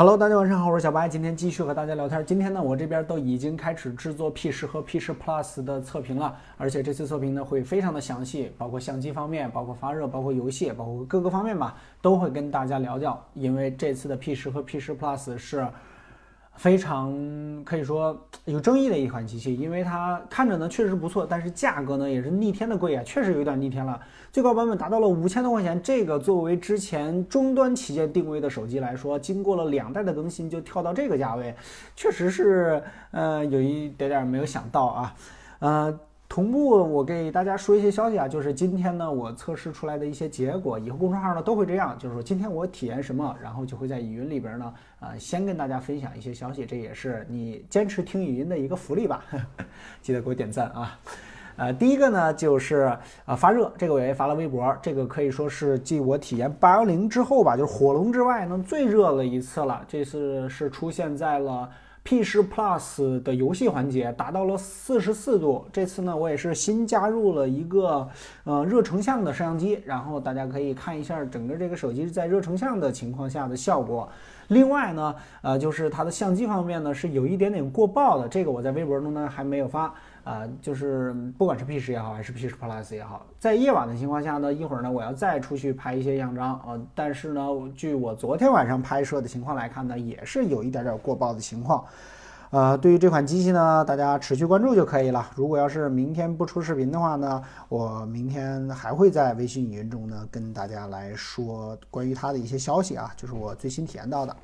[0.00, 2.24] Hello，大家晚上好，我是小白，今天继续和大家聊天。
[2.24, 13.22] 今天呢，我这边都已经开始制作 P 十和 P 十 Plus 的测评了，而且这次测评呢会非常的详细，包括相机方面，包括发热，包括游戏，包括各个方面吧，都会跟大家聊聊。
[13.34, 15.68] 因为这次的 P 十和 P 十 Plus 是。
[16.60, 17.10] 非常
[17.64, 18.14] 可以说
[18.44, 23.98] 有争议的一款机器，因为它看着呢确实不错，但是价格呢也是逆天的贵啊，确实有点逆天了。
[24.30, 31.54] 最高版本达到了五千多块钱，这个作为之前终端旗舰定位的手机来说，经过了两代的更新就跳到这个价位，
[31.96, 35.14] 确实是呃有一点点没有想到啊，
[35.60, 36.00] 呃。
[36.30, 49.24] 同步，我给大家说一些消息啊，就是今天呢，我测试出来的一些结果，以后公众号呢都会这样，就是说今天我体验什么，然后就会在语音里边呢，呃，先跟大家分享一些消息，这也是你坚持听语音的一个福利吧，
[50.00, 50.96] 记得给我点赞啊。
[51.56, 61.68] 呃，第一个呢就是啊发热，这个我也发了微博，这个可以说是继我体验八幺零之后吧，就是火龙之外呢最热的一次了，这次是出现在了。
[62.02, 65.64] P 十 Plus 的游戏环节达到了四十四度。
[65.72, 68.08] 这次呢，我也是新加入了一个
[68.44, 74.08] 呃热成像的摄像机，然后大家可以看一下整个这个手机在热成像的情况下的效果。
[74.50, 79.92] 另外呢，呃，就是它的相机方面呢是有一点点过曝的，这个我在微博中呢还没有发。
[80.22, 91.82] 啊，就是不管是 P 十也好，还是 P 十 Plus 也好，在夜晚的情况下呢，一会儿呢我要再出去拍一些样张啊，但是呢，据我昨天晚上拍摄的情况来看呢，也是有一点点过曝的情况。
[92.50, 95.24] 呃，对于这款机器呢，大家持续关注就可以了。
[95.36, 104.34] 如果要是明天不出视频的话呢，我明天还会在微信语音中呢跟大家来说关于它的一些消息啊，就是我最新体验到的。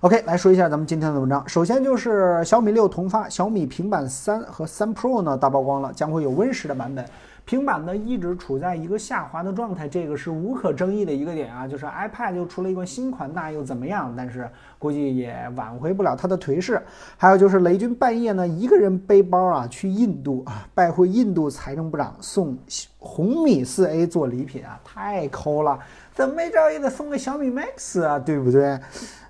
[0.00, 1.48] OK，来说一下咱们今天的文章。
[1.48, 7.06] 首先就是小米六同发，小米平板三和三 Pro 呢大曝光了，将会有 Win 十的版本。
[7.46, 11.66] 平板呢一直处在一个下滑的状态，这个是无可争议的一个点啊。
[11.66, 14.12] 就是 iPad 就出了一个新款，那又怎么样？
[14.16, 16.82] 但是估计也挽回不了它的颓势。
[17.16, 22.58] 还有就是雷军半夜呢一个人背包啊去印度啊拜会印度财政部长，送
[23.06, 25.78] 红米四 A 做礼品啊，太抠了。
[26.12, 28.78] 怎么没着也得送个小米 Max 啊，对不对？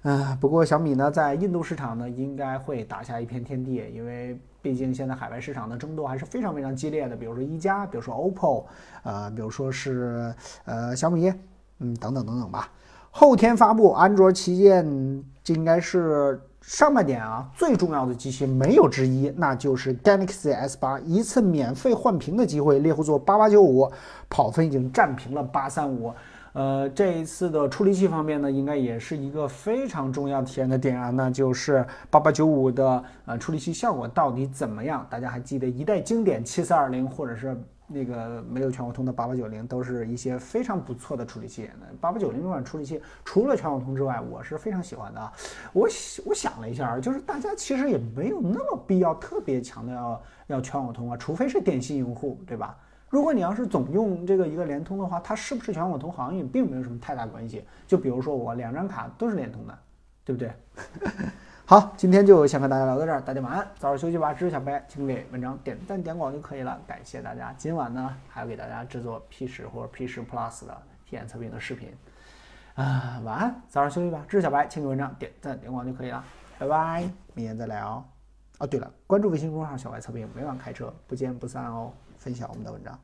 [0.03, 4.41] 嗯，不过小米呢在印度市场呢应该会打下一片天地，因为。
[4.63, 8.65] 毕竟现在海外市场的争夺还是非常非常激烈的，比如说一加，比如说 OPPO，
[9.05, 10.35] 呃，比如说是
[10.65, 11.33] 呃小米，
[11.79, 12.69] 嗯，等等等等吧。
[13.13, 14.85] 后天发布安卓旗舰，
[15.45, 23.89] 这应该是上半点啊最重要的机器没有之一，那就是 Galaxy S 八，一次免费换屏的机会，猎户座八八九五
[24.29, 26.13] 跑分已经战平了八三五。
[26.57, 35.07] 呃，这一次的处理器方面呢，应该也是一个非常重要体验的点啊，那就是八八九五的呃处理器效果到底怎么样？
[35.11, 37.55] 大家还记得一代经典七四二零，或者是
[37.87, 41.69] 那个没有全网通的八八九零，都是一些非常不错的处理器。
[41.79, 45.33] 那八八九零这款处理器，除了全网通之外，我是非常喜欢的。
[45.75, 45.87] 我
[46.25, 52.75] 我想了一下，就是大家其实也没有那么必要特别强调要全网通啊，除非是电信用户，对吧？
[53.09, 57.65] 如果你要是总用这个一个联通的话，它是不是全网通好像也并没有什么太大关系。
[57.87, 59.79] 就比如说我两张卡都是联通的，
[60.25, 60.53] 对不对？
[61.65, 64.33] 好，今天就先和大家聊到这儿，大家晚安，早点休息吧。
[64.33, 67.53] 支持小白，请给文章点赞点广就可以了，感谢大家。
[67.57, 71.93] 今晚呢还要给大家制作 P 十或者 P 十 Plus 的体验测评的视频
[72.75, 74.25] 啊，晚安，早点休息吧。
[74.29, 76.25] 支持小白，请给文章点赞点广就可以了，
[76.59, 77.03] 拜拜，
[77.35, 78.05] 明天再聊。
[78.59, 81.93] 哦，对了，关注微信公众号小白测评，每晚开车不见不散哦。
[82.19, 82.99] 分享我们的文章。